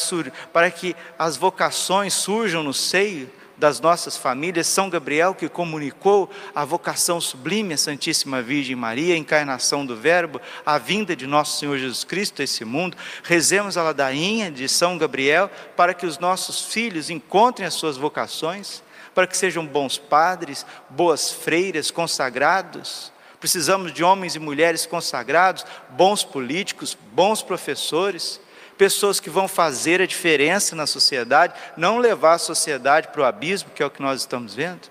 para 0.52 0.70
que 0.70 0.94
as 1.18 1.36
vocações 1.36 2.14
surjam 2.14 2.62
no 2.62 2.72
seio 2.72 3.28
das 3.56 3.80
nossas 3.80 4.16
famílias, 4.16 4.68
São 4.68 4.88
Gabriel 4.88 5.34
que 5.34 5.48
comunicou 5.48 6.30
a 6.54 6.64
vocação 6.64 7.20
sublime 7.20 7.74
à 7.74 7.76
Santíssima 7.76 8.40
Virgem 8.40 8.76
Maria, 8.76 9.16
a 9.16 9.18
encarnação 9.18 9.84
do 9.84 9.96
Verbo, 9.96 10.40
a 10.64 10.78
vinda 10.78 11.16
de 11.16 11.26
nosso 11.26 11.58
Senhor 11.58 11.76
Jesus 11.76 12.04
Cristo 12.04 12.40
a 12.40 12.44
esse 12.44 12.64
mundo. 12.64 12.96
Rezemos 13.24 13.76
a 13.76 13.82
ladainha 13.82 14.48
de 14.48 14.68
São 14.68 14.96
Gabriel 14.96 15.50
para 15.76 15.92
que 15.92 16.06
os 16.06 16.20
nossos 16.20 16.66
filhos 16.66 17.10
encontrem 17.10 17.66
as 17.66 17.74
suas 17.74 17.96
vocações, 17.96 18.80
para 19.18 19.26
que 19.26 19.36
sejam 19.36 19.66
bons 19.66 19.98
padres, 19.98 20.64
boas 20.88 21.32
freiras, 21.32 21.90
consagrados. 21.90 23.12
Precisamos 23.40 23.92
de 23.92 24.04
homens 24.04 24.36
e 24.36 24.38
mulheres 24.38 24.86
consagrados, 24.86 25.66
bons 25.90 26.22
políticos, 26.22 26.96
bons 27.10 27.42
professores 27.42 28.40
pessoas 28.76 29.18
que 29.18 29.28
vão 29.28 29.48
fazer 29.48 30.00
a 30.00 30.06
diferença 30.06 30.76
na 30.76 30.86
sociedade, 30.86 31.52
não 31.76 31.98
levar 31.98 32.34
a 32.34 32.38
sociedade 32.38 33.08
para 33.08 33.22
o 33.22 33.24
abismo, 33.24 33.70
que 33.74 33.82
é 33.82 33.86
o 33.86 33.90
que 33.90 34.00
nós 34.00 34.20
estamos 34.20 34.54
vendo. 34.54 34.88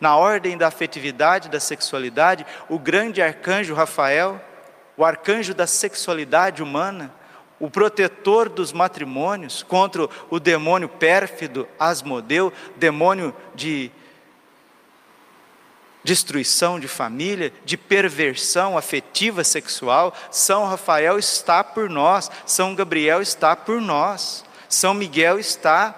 Na 0.00 0.16
ordem 0.16 0.58
da 0.58 0.66
afetividade, 0.66 1.48
da 1.48 1.60
sexualidade, 1.60 2.44
o 2.68 2.80
grande 2.80 3.22
arcanjo 3.22 3.74
Rafael, 3.74 4.40
o 4.96 5.04
arcanjo 5.04 5.54
da 5.54 5.68
sexualidade 5.68 6.64
humana, 6.64 7.14
o 7.60 7.70
protetor 7.70 8.48
dos 8.48 8.72
matrimônios 8.72 9.62
contra 9.62 10.08
o 10.30 10.38
demônio 10.38 10.88
pérfido 10.88 11.68
Asmodeu, 11.78 12.52
demônio 12.76 13.34
de 13.54 13.90
destruição 16.04 16.78
de 16.78 16.88
família, 16.88 17.52
de 17.64 17.76
perversão 17.76 18.78
afetiva 18.78 19.44
sexual, 19.44 20.14
São 20.30 20.64
Rafael 20.64 21.18
está 21.18 21.62
por 21.62 21.90
nós, 21.90 22.30
São 22.46 22.74
Gabriel 22.74 23.20
está 23.20 23.54
por 23.54 23.80
nós, 23.80 24.44
São 24.68 24.94
Miguel 24.94 25.38
está 25.38 25.94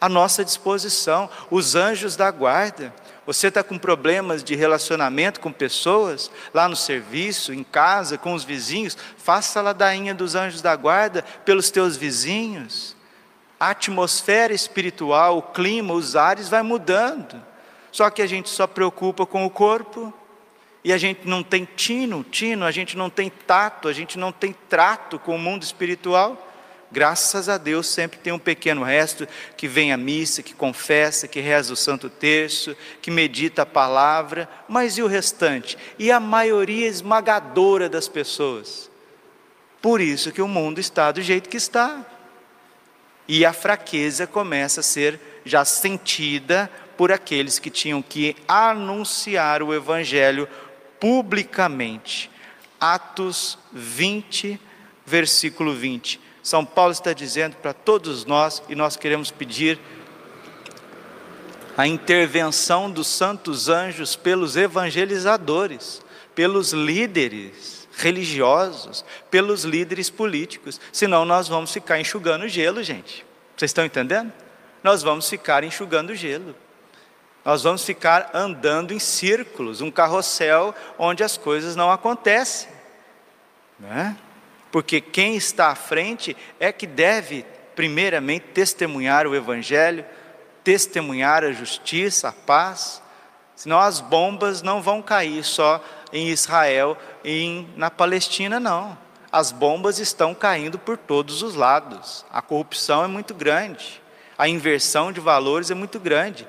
à 0.00 0.08
nossa 0.08 0.44
disposição, 0.44 1.30
os 1.50 1.74
anjos 1.74 2.16
da 2.16 2.30
guarda. 2.30 2.92
Você 3.30 3.46
está 3.46 3.62
com 3.62 3.78
problemas 3.78 4.42
de 4.42 4.56
relacionamento 4.56 5.38
com 5.38 5.52
pessoas, 5.52 6.28
lá 6.52 6.68
no 6.68 6.74
serviço, 6.74 7.54
em 7.54 7.62
casa, 7.62 8.18
com 8.18 8.34
os 8.34 8.42
vizinhos, 8.42 8.98
faça 9.16 9.60
a 9.60 9.62
ladainha 9.62 10.12
dos 10.12 10.34
anjos 10.34 10.60
da 10.60 10.74
guarda 10.74 11.22
pelos 11.44 11.70
teus 11.70 11.96
vizinhos. 11.96 12.96
A 13.60 13.70
atmosfera 13.70 14.52
espiritual, 14.52 15.38
o 15.38 15.42
clima, 15.42 15.94
os 15.94 16.16
ares 16.16 16.48
vai 16.48 16.64
mudando. 16.64 17.40
Só 17.92 18.10
que 18.10 18.20
a 18.20 18.26
gente 18.26 18.48
só 18.48 18.66
preocupa 18.66 19.24
com 19.24 19.46
o 19.46 19.50
corpo 19.50 20.12
e 20.82 20.92
a 20.92 20.98
gente 20.98 21.28
não 21.28 21.44
tem 21.44 21.64
tino, 21.76 22.24
tino, 22.24 22.64
a 22.64 22.72
gente 22.72 22.96
não 22.96 23.08
tem 23.08 23.30
tato, 23.30 23.86
a 23.86 23.92
gente 23.92 24.18
não 24.18 24.32
tem 24.32 24.52
trato 24.68 25.20
com 25.20 25.36
o 25.36 25.38
mundo 25.38 25.62
espiritual. 25.62 26.49
Graças 26.92 27.48
a 27.48 27.56
Deus 27.56 27.86
sempre 27.86 28.18
tem 28.18 28.32
um 28.32 28.38
pequeno 28.38 28.82
resto 28.82 29.26
que 29.56 29.68
vem 29.68 29.92
à 29.92 29.96
missa, 29.96 30.42
que 30.42 30.52
confessa, 30.52 31.28
que 31.28 31.38
reza 31.38 31.72
o 31.72 31.76
Santo 31.76 32.10
Terço, 32.10 32.76
que 33.00 33.12
medita 33.12 33.62
a 33.62 33.66
palavra, 33.66 34.48
mas 34.68 34.98
e 34.98 35.02
o 35.02 35.06
restante? 35.06 35.78
E 35.98 36.10
a 36.10 36.18
maioria 36.18 36.88
esmagadora 36.88 37.88
das 37.88 38.08
pessoas? 38.08 38.90
Por 39.80 40.00
isso 40.00 40.32
que 40.32 40.42
o 40.42 40.48
mundo 40.48 40.80
está 40.80 41.12
do 41.12 41.22
jeito 41.22 41.48
que 41.48 41.56
está. 41.56 42.04
E 43.28 43.44
a 43.44 43.52
fraqueza 43.52 44.26
começa 44.26 44.80
a 44.80 44.82
ser 44.82 45.20
já 45.44 45.64
sentida 45.64 46.68
por 46.96 47.12
aqueles 47.12 47.60
que 47.60 47.70
tinham 47.70 48.02
que 48.02 48.34
anunciar 48.48 49.62
o 49.62 49.72
Evangelho 49.72 50.48
publicamente. 50.98 52.28
Atos 52.80 53.56
20, 53.72 54.60
versículo 55.06 55.72
20. 55.72 56.29
São 56.42 56.64
Paulo 56.64 56.92
está 56.92 57.12
dizendo 57.12 57.56
para 57.56 57.72
todos 57.72 58.24
nós, 58.24 58.62
e 58.68 58.74
nós 58.74 58.96
queremos 58.96 59.30
pedir 59.30 59.78
a 61.76 61.86
intervenção 61.86 62.90
dos 62.90 63.06
santos 63.06 63.68
anjos 63.68 64.16
pelos 64.16 64.56
evangelizadores, 64.56 66.02
pelos 66.34 66.72
líderes 66.72 67.88
religiosos, 67.96 69.04
pelos 69.30 69.64
líderes 69.64 70.08
políticos, 70.08 70.80
senão 70.92 71.24
nós 71.24 71.48
vamos 71.48 71.72
ficar 71.72 72.00
enxugando 72.00 72.48
gelo, 72.48 72.82
gente. 72.82 73.24
Vocês 73.56 73.70
estão 73.70 73.84
entendendo? 73.84 74.32
Nós 74.82 75.02
vamos 75.02 75.28
ficar 75.28 75.64
enxugando 75.64 76.14
gelo. 76.14 76.54
Nós 77.44 77.62
vamos 77.62 77.84
ficar 77.84 78.30
andando 78.34 78.92
em 78.92 78.98
círculos, 78.98 79.80
um 79.80 79.90
carrossel 79.90 80.74
onde 80.98 81.22
as 81.22 81.36
coisas 81.36 81.76
não 81.76 81.90
acontecem. 81.90 82.68
Né? 83.78 84.16
Porque 84.70 85.00
quem 85.00 85.36
está 85.36 85.68
à 85.68 85.74
frente 85.74 86.36
é 86.58 86.72
que 86.72 86.86
deve, 86.86 87.44
primeiramente, 87.74 88.46
testemunhar 88.54 89.26
o 89.26 89.34
Evangelho, 89.34 90.04
testemunhar 90.62 91.44
a 91.44 91.52
justiça, 91.52 92.28
a 92.28 92.32
paz. 92.32 93.02
Senão 93.56 93.80
as 93.80 94.00
bombas 94.00 94.62
não 94.62 94.80
vão 94.80 95.02
cair 95.02 95.44
só 95.44 95.82
em 96.12 96.28
Israel 96.28 96.96
e 97.24 97.66
na 97.76 97.90
Palestina, 97.90 98.58
não. 98.60 98.96
As 99.32 99.52
bombas 99.52 99.98
estão 99.98 100.34
caindo 100.34 100.78
por 100.78 100.96
todos 100.96 101.42
os 101.42 101.54
lados. 101.54 102.24
A 102.32 102.42
corrupção 102.42 103.04
é 103.04 103.06
muito 103.06 103.34
grande, 103.34 104.02
a 104.36 104.48
inversão 104.48 105.12
de 105.12 105.20
valores 105.20 105.70
é 105.70 105.74
muito 105.74 106.00
grande. 106.00 106.48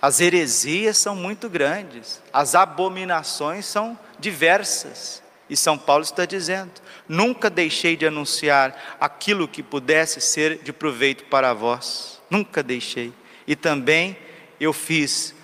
As 0.00 0.20
heresias 0.20 0.98
são 0.98 1.14
muito 1.14 1.48
grandes, 1.48 2.20
as 2.32 2.54
abominações 2.54 3.66
são 3.66 3.98
diversas. 4.18 5.21
E 5.52 5.56
São 5.56 5.76
Paulo 5.76 6.02
está 6.02 6.24
dizendo: 6.24 6.72
nunca 7.06 7.50
deixei 7.50 7.94
de 7.94 8.06
anunciar 8.06 8.96
aquilo 8.98 9.46
que 9.46 9.62
pudesse 9.62 10.18
ser 10.18 10.62
de 10.62 10.72
proveito 10.72 11.24
para 11.24 11.52
vós, 11.52 12.22
nunca 12.30 12.62
deixei. 12.62 13.12
E 13.46 13.54
também 13.54 14.16
eu 14.58 14.72
fiz 14.72 15.34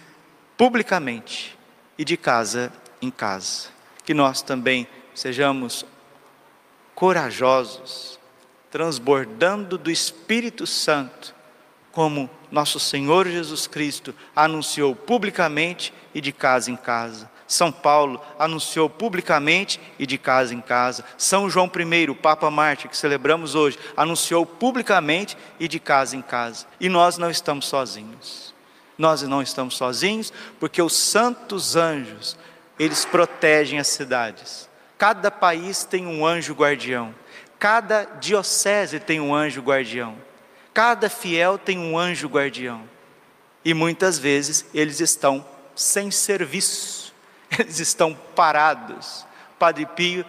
publicamente 0.56 1.58
e 1.98 2.06
de 2.06 2.16
casa 2.16 2.72
em 3.02 3.10
casa. 3.10 3.68
Que 4.02 4.14
nós 4.14 4.40
também 4.40 4.88
sejamos 5.14 5.84
corajosos, 6.94 8.18
transbordando 8.70 9.76
do 9.76 9.90
Espírito 9.90 10.66
Santo, 10.66 11.34
como 11.92 12.30
nosso 12.50 12.80
Senhor 12.80 13.28
Jesus 13.28 13.66
Cristo 13.66 14.14
anunciou 14.34 14.96
publicamente 14.96 15.92
e 16.14 16.20
de 16.22 16.32
casa 16.32 16.70
em 16.70 16.76
casa. 16.76 17.30
São 17.48 17.72
Paulo 17.72 18.20
anunciou 18.38 18.90
publicamente 18.90 19.80
e 19.98 20.06
de 20.06 20.18
casa 20.18 20.54
em 20.54 20.60
casa. 20.60 21.02
São 21.16 21.48
João 21.48 21.70
I, 21.74 22.10
o 22.10 22.14
Papa 22.14 22.50
Marte, 22.50 22.86
que 22.86 22.96
celebramos 22.96 23.54
hoje, 23.54 23.78
anunciou 23.96 24.44
publicamente 24.44 25.36
e 25.58 25.66
de 25.66 25.80
casa 25.80 26.14
em 26.14 26.20
casa. 26.20 26.66
E 26.78 26.90
nós 26.90 27.16
não 27.16 27.30
estamos 27.30 27.66
sozinhos. 27.66 28.54
Nós 28.98 29.22
não 29.22 29.40
estamos 29.40 29.76
sozinhos, 29.76 30.30
porque 30.60 30.82
os 30.82 30.92
santos 30.92 31.74
anjos, 31.74 32.36
eles 32.78 33.06
protegem 33.06 33.78
as 33.78 33.88
cidades. 33.88 34.68
Cada 34.98 35.30
país 35.30 35.84
tem 35.84 36.06
um 36.06 36.26
anjo 36.26 36.52
guardião. 36.52 37.14
Cada 37.58 38.04
diocese 38.20 39.00
tem 39.00 39.20
um 39.20 39.34
anjo 39.34 39.62
guardião. 39.62 40.16
Cada 40.74 41.08
fiel 41.08 41.56
tem 41.56 41.78
um 41.78 41.98
anjo 41.98 42.28
guardião. 42.28 42.82
E 43.64 43.72
muitas 43.72 44.18
vezes 44.18 44.66
eles 44.74 45.00
estão 45.00 45.44
sem 45.74 46.10
serviço, 46.10 46.97
eles 47.56 47.78
estão 47.78 48.14
parados. 48.14 49.26
Padre 49.58 49.86
Pio 49.86 50.24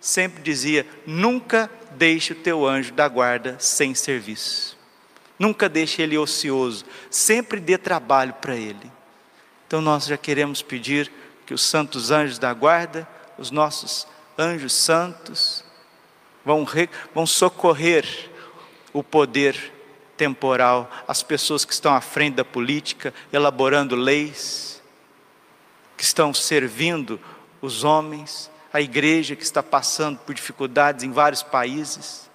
sempre 0.00 0.42
dizia: 0.42 0.86
nunca 1.06 1.70
deixe 1.92 2.32
o 2.32 2.36
teu 2.36 2.66
anjo 2.66 2.92
da 2.92 3.08
guarda 3.08 3.56
sem 3.58 3.94
serviço. 3.94 4.76
Nunca 5.38 5.68
deixe 5.68 6.02
ele 6.02 6.18
ocioso, 6.18 6.84
sempre 7.10 7.60
dê 7.60 7.78
trabalho 7.78 8.34
para 8.34 8.56
ele. 8.56 8.90
Então 9.66 9.80
nós 9.80 10.06
já 10.06 10.16
queremos 10.16 10.62
pedir 10.62 11.12
que 11.46 11.54
os 11.54 11.62
santos 11.62 12.10
anjos 12.10 12.38
da 12.38 12.52
guarda, 12.52 13.08
os 13.38 13.50
nossos 13.50 14.06
anjos 14.36 14.72
santos, 14.72 15.64
vão, 16.44 16.66
vão 17.14 17.26
socorrer 17.26 18.30
o 18.92 19.02
poder 19.02 19.72
temporal, 20.16 20.90
as 21.06 21.22
pessoas 21.22 21.64
que 21.64 21.72
estão 21.72 21.94
à 21.94 22.00
frente 22.00 22.34
da 22.34 22.44
política, 22.44 23.14
elaborando 23.32 23.94
leis, 23.94 24.77
que 25.98 26.04
estão 26.04 26.32
servindo 26.32 27.20
os 27.60 27.84
homens, 27.84 28.50
a 28.72 28.80
igreja 28.80 29.36
que 29.36 29.42
está 29.42 29.62
passando 29.62 30.18
por 30.20 30.34
dificuldades 30.34 31.04
em 31.04 31.10
vários 31.10 31.42
países, 31.42 32.30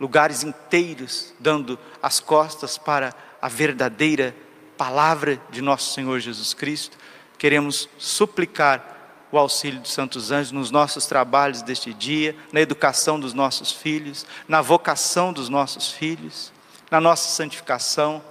lugares 0.00 0.42
inteiros 0.42 1.34
dando 1.38 1.78
as 2.02 2.20
costas 2.20 2.78
para 2.78 3.14
a 3.42 3.48
verdadeira 3.48 4.34
palavra 4.78 5.38
de 5.50 5.60
nosso 5.60 5.92
Senhor 5.92 6.18
Jesus 6.20 6.54
Cristo. 6.54 6.96
Queremos 7.36 7.86
suplicar 7.98 9.26
o 9.30 9.36
auxílio 9.36 9.80
dos 9.80 9.92
santos 9.92 10.30
anjos 10.30 10.52
nos 10.52 10.70
nossos 10.70 11.04
trabalhos 11.04 11.60
deste 11.60 11.92
dia, 11.92 12.34
na 12.50 12.62
educação 12.62 13.20
dos 13.20 13.34
nossos 13.34 13.70
filhos, 13.70 14.24
na 14.48 14.62
vocação 14.62 15.34
dos 15.34 15.50
nossos 15.50 15.90
filhos 15.90 16.50
na 16.90 17.00
nossa 17.00 17.28
santificação, 17.28 18.22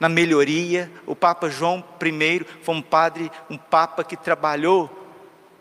na 0.00 0.08
melhoria. 0.08 0.90
O 1.06 1.14
Papa 1.14 1.48
João 1.48 1.84
I 2.02 2.46
foi 2.62 2.74
um 2.74 2.82
padre, 2.82 3.30
um 3.48 3.56
papa 3.58 4.02
que 4.02 4.16
trabalhou 4.16 4.96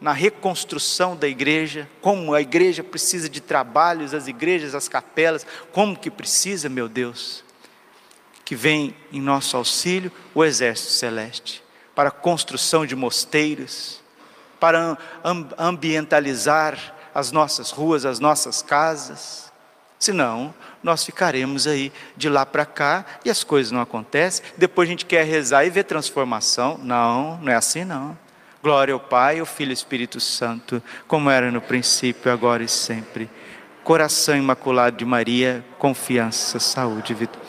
na 0.02 0.14
reconstrução 0.14 1.14
da 1.14 1.28
igreja, 1.28 1.88
como 2.00 2.34
a 2.34 2.42
igreja 2.42 2.82
precisa 2.82 3.28
de 3.28 3.42
trabalhos, 3.42 4.14
as 4.14 4.30
igrejas, 4.30 4.74
as 4.74 4.88
capelas, 4.88 5.46
como 5.74 5.98
que 5.98 6.10
precisa, 6.10 6.70
meu 6.70 6.88
Deus. 6.88 7.44
que 8.50 8.56
vem 8.56 8.96
em 9.12 9.22
nosso 9.22 9.56
auxílio 9.56 10.12
o 10.34 10.44
exército 10.44 10.94
celeste 10.94 11.62
para 11.94 12.10
a 12.10 12.12
construção 12.12 12.84
de 12.84 12.96
mosteiros, 12.96 14.02
para 14.60 14.98
ambientalizar 15.56 16.96
as 17.14 17.32
nossas 17.32 17.70
ruas, 17.70 18.06
as 18.06 18.20
nossas 18.20 18.64
casas. 18.64 19.49
Senão, 20.00 20.54
nós 20.82 21.04
ficaremos 21.04 21.68
aí 21.68 21.92
de 22.16 22.30
lá 22.30 22.46
para 22.46 22.66
cá 22.66 23.06
e 23.26 23.30
as 23.30 23.44
coisas 23.44 23.70
não 23.70 23.82
acontecem. 23.82 24.46
Depois 24.58 24.88
a 24.88 24.92
gente 24.92 25.06
quer 25.06 25.26
rezar 25.26 25.66
e 25.66 25.70
ver 25.70 25.84
transformação. 25.84 26.80
Não, 26.82 27.38
não 27.42 27.52
é 27.52 27.56
assim 27.56 27.84
não. 27.84 28.18
Glória 28.64 28.94
ao 28.94 29.00
Pai, 29.00 29.40
ao 29.40 29.46
Filho 29.46 29.70
e 29.70 29.72
ao 29.72 29.74
Espírito 29.74 30.20
Santo, 30.20 30.82
como 31.08 31.30
era 31.30 31.52
no 31.52 31.62
princípio, 31.62 32.32
agora 32.32 32.64
e 32.64 32.68
sempre. 32.68 33.30
Coração 33.84 34.38
imaculado 34.38 34.98
de 34.98 35.06
Maria, 35.06 35.66
confiança, 35.78 36.60
saúde 36.60 37.12
e 37.12 37.16
vitória. 37.16 37.49